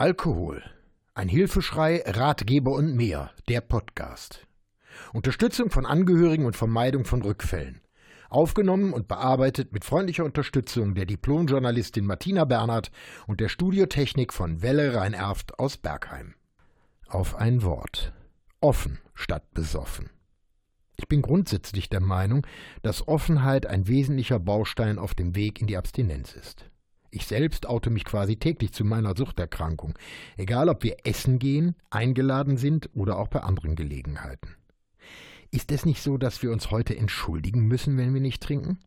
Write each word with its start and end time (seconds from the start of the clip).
Alkohol. 0.00 0.62
Ein 1.12 1.28
Hilfeschrei, 1.28 2.02
Ratgeber 2.06 2.70
und 2.72 2.96
mehr. 2.96 3.32
Der 3.50 3.60
Podcast. 3.60 4.46
Unterstützung 5.12 5.68
von 5.68 5.84
Angehörigen 5.84 6.46
und 6.46 6.56
Vermeidung 6.56 7.04
von 7.04 7.20
Rückfällen. 7.20 7.82
Aufgenommen 8.30 8.94
und 8.94 9.08
bearbeitet 9.08 9.74
mit 9.74 9.84
freundlicher 9.84 10.24
Unterstützung 10.24 10.94
der 10.94 11.04
Diplomjournalistin 11.04 12.06
Martina 12.06 12.46
Bernhard 12.46 12.90
und 13.26 13.40
der 13.40 13.50
Studiotechnik 13.50 14.32
von 14.32 14.62
Welle 14.62 14.94
Rhein-Erft 14.94 15.58
aus 15.58 15.76
Bergheim. 15.76 16.34
Auf 17.06 17.36
ein 17.36 17.62
Wort. 17.62 18.14
Offen 18.62 19.00
statt 19.12 19.52
besoffen. 19.52 20.08
Ich 20.96 21.08
bin 21.08 21.20
grundsätzlich 21.20 21.90
der 21.90 22.00
Meinung, 22.00 22.46
dass 22.80 23.06
Offenheit 23.06 23.66
ein 23.66 23.86
wesentlicher 23.86 24.38
Baustein 24.38 24.98
auf 24.98 25.14
dem 25.14 25.36
Weg 25.36 25.60
in 25.60 25.66
die 25.66 25.76
Abstinenz 25.76 26.32
ist. 26.32 26.70
Ich 27.10 27.26
selbst 27.26 27.66
oute 27.66 27.90
mich 27.90 28.04
quasi 28.04 28.36
täglich 28.36 28.72
zu 28.72 28.84
meiner 28.84 29.16
Suchterkrankung, 29.16 29.98
egal 30.36 30.68
ob 30.68 30.84
wir 30.84 30.96
essen 31.04 31.38
gehen, 31.38 31.74
eingeladen 31.90 32.56
sind 32.56 32.88
oder 32.94 33.18
auch 33.18 33.28
bei 33.28 33.40
anderen 33.40 33.74
Gelegenheiten. 33.74 34.56
Ist 35.50 35.72
es 35.72 35.84
nicht 35.84 36.02
so, 36.02 36.16
dass 36.16 36.42
wir 36.42 36.52
uns 36.52 36.70
heute 36.70 36.96
entschuldigen 36.96 37.66
müssen, 37.66 37.98
wenn 37.98 38.14
wir 38.14 38.20
nicht 38.20 38.42
trinken? 38.42 38.78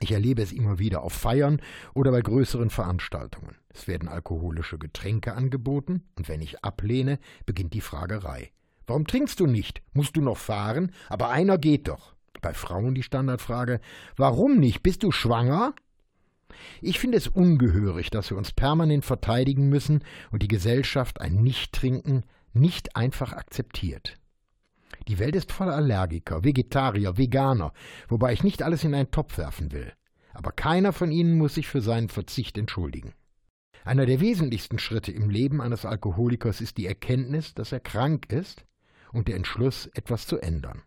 Ich 0.00 0.12
erlebe 0.12 0.42
es 0.42 0.52
immer 0.52 0.78
wieder 0.78 1.02
auf 1.02 1.14
Feiern 1.14 1.62
oder 1.94 2.10
bei 2.10 2.20
größeren 2.20 2.68
Veranstaltungen. 2.68 3.56
Es 3.70 3.88
werden 3.88 4.08
alkoholische 4.08 4.78
Getränke 4.78 5.32
angeboten, 5.32 6.02
und 6.16 6.28
wenn 6.28 6.42
ich 6.42 6.62
ablehne, 6.62 7.18
beginnt 7.46 7.72
die 7.72 7.80
Fragerei. 7.80 8.50
Warum 8.86 9.06
trinkst 9.06 9.40
du 9.40 9.46
nicht? 9.46 9.80
Musst 9.94 10.16
du 10.16 10.20
noch 10.20 10.36
fahren? 10.36 10.92
Aber 11.08 11.30
einer 11.30 11.56
geht 11.56 11.88
doch. 11.88 12.14
Bei 12.42 12.52
Frauen 12.52 12.94
die 12.94 13.02
Standardfrage 13.02 13.80
Warum 14.16 14.58
nicht? 14.58 14.82
Bist 14.82 15.02
du 15.02 15.10
schwanger? 15.10 15.74
Ich 16.80 16.98
finde 16.98 17.18
es 17.18 17.28
ungehörig, 17.28 18.10
dass 18.10 18.30
wir 18.30 18.36
uns 18.36 18.52
permanent 18.52 19.04
verteidigen 19.04 19.68
müssen 19.68 20.02
und 20.30 20.42
die 20.42 20.48
Gesellschaft 20.48 21.20
ein 21.20 21.42
Nichttrinken 21.42 22.24
nicht 22.52 22.96
einfach 22.96 23.32
akzeptiert. 23.32 24.18
Die 25.08 25.18
Welt 25.18 25.36
ist 25.36 25.52
voller 25.52 25.74
Allergiker, 25.74 26.42
Vegetarier, 26.42 27.16
Veganer, 27.16 27.72
wobei 28.08 28.32
ich 28.32 28.42
nicht 28.42 28.62
alles 28.62 28.82
in 28.84 28.94
einen 28.94 29.10
Topf 29.10 29.38
werfen 29.38 29.72
will. 29.72 29.92
Aber 30.34 30.52
keiner 30.52 30.92
von 30.92 31.10
ihnen 31.10 31.38
muss 31.38 31.54
sich 31.54 31.68
für 31.68 31.80
seinen 31.80 32.08
Verzicht 32.08 32.58
entschuldigen. 32.58 33.14
Einer 33.84 34.04
der 34.04 34.20
wesentlichsten 34.20 34.78
Schritte 34.78 35.12
im 35.12 35.30
Leben 35.30 35.60
eines 35.60 35.84
Alkoholikers 35.84 36.60
ist 36.60 36.76
die 36.76 36.86
Erkenntnis, 36.86 37.54
dass 37.54 37.72
er 37.72 37.80
krank 37.80 38.32
ist 38.32 38.64
und 39.12 39.28
der 39.28 39.36
Entschluss, 39.36 39.86
etwas 39.94 40.26
zu 40.26 40.38
ändern. 40.38 40.82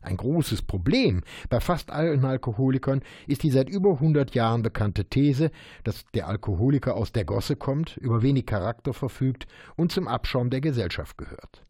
Ein 0.00 0.16
großes 0.16 0.62
Problem 0.62 1.22
bei 1.48 1.58
fast 1.58 1.90
allen 1.90 2.24
Alkoholikern 2.24 3.02
ist 3.26 3.42
die 3.42 3.50
seit 3.50 3.68
über 3.68 3.94
100 3.94 4.32
Jahren 4.34 4.62
bekannte 4.62 5.04
These, 5.04 5.50
dass 5.82 6.04
der 6.14 6.28
Alkoholiker 6.28 6.94
aus 6.94 7.12
der 7.12 7.24
Gosse 7.24 7.56
kommt, 7.56 7.96
über 7.96 8.22
wenig 8.22 8.46
Charakter 8.46 8.94
verfügt 8.94 9.46
und 9.76 9.90
zum 9.90 10.06
Abschaum 10.06 10.50
der 10.50 10.60
Gesellschaft 10.60 11.18
gehört. 11.18 11.64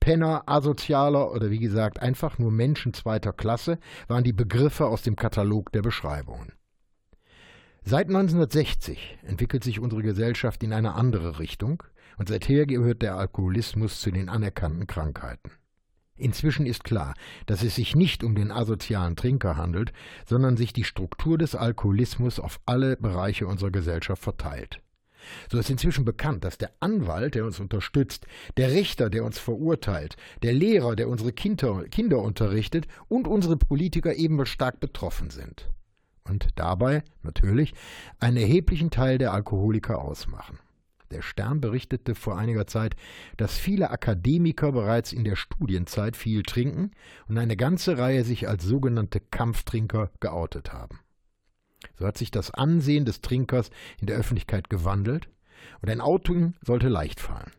Penner, 0.00 0.42
Asozialer 0.46 1.32
oder 1.32 1.50
wie 1.50 1.60
gesagt 1.60 2.00
einfach 2.00 2.38
nur 2.38 2.50
Menschen 2.50 2.92
zweiter 2.92 3.32
Klasse 3.32 3.78
waren 4.08 4.24
die 4.24 4.32
Begriffe 4.32 4.86
aus 4.86 5.02
dem 5.02 5.14
Katalog 5.14 5.70
der 5.72 5.82
Beschreibungen. 5.82 6.52
Seit 7.84 8.08
1960 8.08 9.18
entwickelt 9.22 9.62
sich 9.62 9.78
unsere 9.78 10.02
Gesellschaft 10.02 10.62
in 10.62 10.72
eine 10.72 10.94
andere 10.94 11.38
Richtung 11.38 11.82
und 12.18 12.28
seither 12.28 12.66
gehört 12.66 13.02
der 13.02 13.16
Alkoholismus 13.16 14.00
zu 14.00 14.10
den 14.10 14.28
anerkannten 14.28 14.86
Krankheiten. 14.86 15.50
Inzwischen 16.16 16.64
ist 16.66 16.84
klar, 16.84 17.14
dass 17.46 17.64
es 17.64 17.74
sich 17.74 17.96
nicht 17.96 18.22
um 18.22 18.36
den 18.36 18.52
asozialen 18.52 19.16
Trinker 19.16 19.56
handelt, 19.56 19.92
sondern 20.26 20.56
sich 20.56 20.72
die 20.72 20.84
Struktur 20.84 21.38
des 21.38 21.56
Alkoholismus 21.56 22.38
auf 22.38 22.60
alle 22.66 22.96
Bereiche 22.96 23.48
unserer 23.48 23.72
Gesellschaft 23.72 24.22
verteilt. 24.22 24.80
So 25.50 25.58
ist 25.58 25.70
inzwischen 25.70 26.04
bekannt, 26.04 26.44
dass 26.44 26.58
der 26.58 26.70
Anwalt, 26.80 27.34
der 27.34 27.44
uns 27.44 27.58
unterstützt, 27.58 28.26
der 28.56 28.70
Richter, 28.70 29.10
der 29.10 29.24
uns 29.24 29.38
verurteilt, 29.38 30.16
der 30.42 30.52
Lehrer, 30.52 30.94
der 30.94 31.08
unsere 31.08 31.32
Kinder, 31.32 31.84
Kinder 31.84 32.18
unterrichtet 32.18 32.86
und 33.08 33.26
unsere 33.26 33.56
Politiker 33.56 34.14
ebenso 34.14 34.44
stark 34.44 34.80
betroffen 34.80 35.30
sind. 35.30 35.70
Und 36.24 36.48
dabei, 36.54 37.02
natürlich, 37.22 37.74
einen 38.18 38.36
erheblichen 38.36 38.90
Teil 38.90 39.18
der 39.18 39.32
Alkoholiker 39.32 40.00
ausmachen. 40.00 40.58
Der 41.14 41.22
Stern 41.22 41.60
berichtete 41.60 42.16
vor 42.16 42.36
einiger 42.36 42.66
Zeit, 42.66 42.96
dass 43.36 43.56
viele 43.56 43.90
Akademiker 43.90 44.72
bereits 44.72 45.12
in 45.12 45.22
der 45.22 45.36
Studienzeit 45.36 46.16
viel 46.16 46.42
trinken 46.42 46.90
und 47.28 47.38
eine 47.38 47.56
ganze 47.56 47.98
Reihe 47.98 48.24
sich 48.24 48.48
als 48.48 48.64
sogenannte 48.64 49.20
Kampftrinker 49.20 50.10
geoutet 50.18 50.72
haben. 50.72 50.98
So 51.96 52.04
hat 52.04 52.18
sich 52.18 52.32
das 52.32 52.50
Ansehen 52.50 53.04
des 53.04 53.20
Trinkers 53.20 53.70
in 54.00 54.08
der 54.08 54.16
Öffentlichkeit 54.16 54.68
gewandelt 54.68 55.28
und 55.82 55.88
ein 55.88 56.00
Outing 56.00 56.54
sollte 56.62 56.88
leicht 56.88 57.20
fallen. 57.20 57.52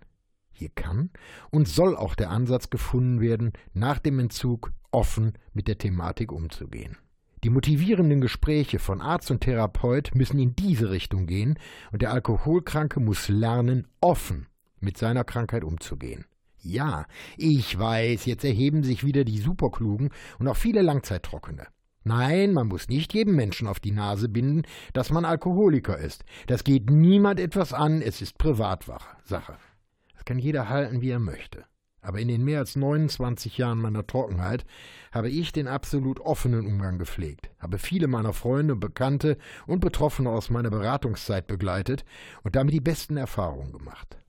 Hier 0.52 0.70
kann 0.70 1.12
und 1.50 1.70
soll 1.70 1.96
auch 1.96 2.16
der 2.16 2.32
Ansatz 2.32 2.70
gefunden 2.70 3.22
werden, 3.22 3.54
nach 3.74 4.00
dem 4.00 4.20
Entzug 4.20 4.74
offen 4.92 5.32
mit 5.54 5.70
der 5.70 5.78
Thematik 5.78 6.34
umzugehen. 6.34 6.98
Die 7.46 7.52
motivierenden 7.52 8.22
Gespräche 8.22 8.80
von 8.80 9.02
Arzt 9.02 9.30
und 9.30 9.42
Therapeut 9.42 10.16
müssen 10.16 10.40
in 10.40 10.56
diese 10.56 10.90
Richtung 10.90 11.28
gehen 11.28 11.60
und 11.92 12.02
der 12.02 12.12
Alkoholkranke 12.12 13.00
muss 13.00 13.30
lernen, 13.30 13.86
offen 14.02 14.48
mit 14.80 14.98
seiner 14.98 15.24
Krankheit 15.24 15.64
umzugehen. 15.64 16.26
Ja, 16.64 17.06
ich 17.38 17.78
weiß, 17.78 18.26
jetzt 18.26 18.44
erheben 18.44 18.82
sich 18.82 19.06
wieder 19.06 19.24
die 19.26 19.38
Superklugen 19.38 20.10
und 20.40 20.48
auch 20.48 20.56
viele 20.58 20.82
Langzeittrockene. 20.82 21.68
Nein, 22.04 22.52
man 22.52 22.68
muss 22.68 22.88
nicht 22.88 23.14
jedem 23.14 23.36
Menschen 23.36 23.68
auf 23.68 23.80
die 23.80 23.92
Nase 23.92 24.28
binden, 24.28 24.64
dass 24.94 25.12
man 25.12 25.24
Alkoholiker 25.24 26.00
ist. 26.00 26.26
Das 26.48 26.64
geht 26.64 26.90
niemand 26.90 27.40
etwas 27.40 27.74
an, 27.74 28.02
es 28.02 28.24
ist 28.24 28.40
Privatsache. 28.40 29.18
Das 29.30 30.26
kann 30.26 30.40
jeder 30.40 30.68
halten, 30.68 31.02
wie 31.02 31.12
er 31.12 31.20
möchte. 31.20 31.66
Aber 32.06 32.20
in 32.20 32.28
den 32.28 32.44
mehr 32.44 32.60
als 32.60 32.76
29 32.76 33.58
Jahren 33.58 33.80
meiner 33.80 34.06
Trockenheit 34.06 34.64
habe 35.12 35.28
ich 35.28 35.52
den 35.52 35.68
absolut 35.68 36.20
offenen 36.20 36.68
Umgang 36.68 37.00
gepflegt, 37.00 37.50
habe 37.58 37.80
viele 37.80 38.06
meiner 38.06 38.32
Freunde, 38.32 38.76
Bekannte 38.76 39.40
und 39.66 39.80
Betroffene 39.80 40.30
aus 40.30 40.52
meiner 40.52 40.70
Beratungszeit 40.70 41.48
begleitet 41.48 42.06
und 42.44 42.56
damit 42.56 42.76
die 42.76 42.80
besten 42.80 43.18
Erfahrungen 43.18 43.72
gemacht. 43.72 44.20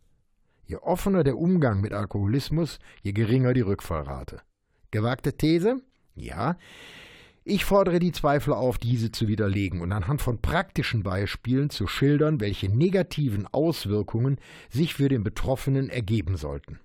Je 0.65 0.77
offener 0.77 1.23
der 1.23 1.37
Umgang 1.37 1.83
mit 1.83 1.93
Alkoholismus, 1.93 2.79
je 3.03 3.13
geringer 3.13 3.53
die 3.53 3.61
Rückfallrate. 3.61 4.41
Gewagte 4.91 5.37
These? 5.37 5.83
Ja. 6.15 6.57
Ich 7.45 7.67
fordere 7.67 7.99
die 7.99 8.13
Zweifler 8.13 8.57
auf, 8.57 8.79
diese 8.79 9.13
zu 9.13 9.29
widerlegen 9.29 9.83
und 9.83 9.93
anhand 9.93 10.23
von 10.23 10.41
praktischen 10.41 11.03
Beispielen 11.03 11.69
zu 11.69 11.87
schildern, 11.87 12.41
welche 12.41 12.71
negativen 12.71 13.47
Auswirkungen 13.47 14.39
sich 14.71 14.95
für 14.95 15.11
den 15.11 15.23
Betroffenen 15.23 15.91
ergeben 15.91 16.39
sollten. 16.39 16.81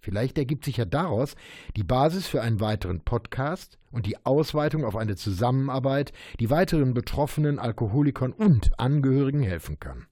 Vielleicht 0.00 0.38
ergibt 0.38 0.64
sich 0.64 0.76
ja 0.76 0.84
daraus 0.84 1.34
die 1.76 1.84
Basis 1.84 2.26
für 2.26 2.42
einen 2.42 2.60
weiteren 2.60 3.00
Podcast 3.00 3.78
und 3.90 4.06
die 4.06 4.24
Ausweitung 4.24 4.84
auf 4.84 4.96
eine 4.96 5.16
Zusammenarbeit, 5.16 6.12
die 6.38 6.50
weiteren 6.50 6.94
betroffenen 6.94 7.58
Alkoholikern 7.58 8.32
und 8.32 8.78
Angehörigen 8.78 9.42
helfen 9.42 9.80
kann. 9.80 10.06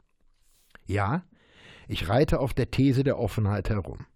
Ja, 0.86 1.24
ich 1.88 2.08
reite 2.08 2.40
auf 2.40 2.54
der 2.54 2.70
These 2.70 3.04
der 3.04 3.18
Offenheit 3.18 3.70
herum. 3.70 4.06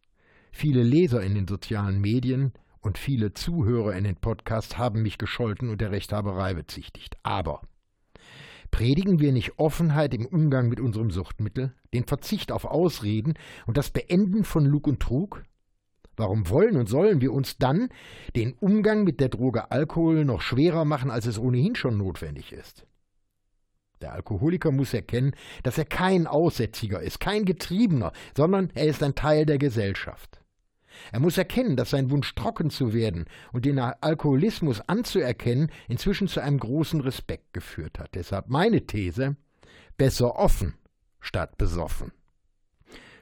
Viele 0.53 0.83
Leser 0.83 1.23
in 1.23 1.35
den 1.35 1.47
sozialen 1.47 2.01
Medien 2.01 2.53
und 2.81 2.99
viele 2.99 3.35
Zuhörer 3.35 3.95
in 3.95 4.05
den 4.05 4.17
Podcasts 4.17 4.79
haben 4.79 5.03
mich 5.03 5.19
gescholten 5.19 5.69
und 5.69 5.81
der 5.81 5.91
Rechthaberei 5.91 6.55
bezichtigt. 6.55 7.17
Aber 7.23 7.63
Predigen 8.71 9.19
wir 9.19 9.33
nicht 9.33 9.59
Offenheit 9.59 10.15
im 10.15 10.27
Umgang 10.27 10.69
mit 10.69 10.81
unserem 10.81 11.11
Suchtmittel, 11.11 11.75
den 11.95 12.05
Verzicht 12.05 12.53
auf 12.53 12.65
Ausreden 12.65 13.35
und 13.67 13.77
das 13.77 13.91
Beenden 13.91 14.45
von 14.45 14.65
Lug 14.65 14.87
und 14.87 15.01
Trug? 15.01 15.43
Warum 16.19 16.49
wollen 16.51 16.77
und 16.77 16.89
sollen 16.89 17.21
wir 17.21 17.33
uns 17.33 17.59
dann 17.59 17.91
den 18.35 18.55
Umgang 18.55 19.05
mit 19.05 19.21
der 19.21 19.29
Droge 19.29 19.71
Alkohol 19.71 20.25
noch 20.25 20.41
schwerer 20.41 20.85
machen, 20.85 21.13
als 21.13 21.27
es 21.27 21.39
ohnehin 21.39 21.77
schon 21.77 21.97
notwendig 21.97 22.53
ist? 22.53 22.87
Der 24.01 24.13
Alkoholiker 24.13 24.73
muss 24.73 24.95
erkennen, 24.95 25.35
dass 25.63 25.79
er 25.79 25.85
kein 25.85 26.27
Aussätziger 26.27 27.01
ist, 27.01 27.21
kein 27.21 27.45
Getriebener, 27.45 28.13
sondern 28.37 28.71
er 28.75 28.87
ist 28.87 29.03
ein 29.03 29.15
Teil 29.15 29.47
der 29.47 29.59
Gesellschaft. 29.59 30.41
Er 31.13 31.21
muss 31.21 31.39
erkennen, 31.39 31.77
dass 31.77 31.91
sein 31.91 32.11
Wunsch 32.11 32.35
trocken 32.35 32.71
zu 32.71 32.93
werden 32.93 33.27
und 33.53 33.65
den 33.65 33.79
Alkoholismus 33.79 34.81
anzuerkennen 34.81 35.71
inzwischen 35.87 36.27
zu 36.27 36.41
einem 36.41 36.59
großen 36.59 37.01
Respekt 37.01 37.53
geführt 37.53 38.01
hat. 38.01 38.17
Deshalb 38.17 38.49
meine 38.49 38.87
These, 38.87 39.37
besser 39.97 40.35
offen 40.35 40.75
statt 41.21 41.59
besoffen. 41.59 42.11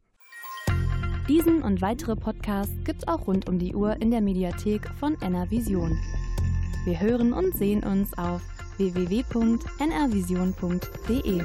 Diesen 1.28 1.62
und 1.62 1.82
weitere 1.82 2.16
Podcasts 2.16 2.74
gibt's 2.84 3.06
auch 3.06 3.26
rund 3.26 3.46
um 3.48 3.58
die 3.58 3.74
Uhr 3.74 4.00
in 4.00 4.10
der 4.10 4.20
Mediathek 4.20 4.88
von 4.98 5.16
NRVision. 5.20 5.98
Wir 6.84 7.00
hören 7.00 7.32
und 7.32 7.56
sehen 7.56 7.82
uns 7.82 8.16
auf 8.16 8.42
www.nrvision.de. 8.78 11.44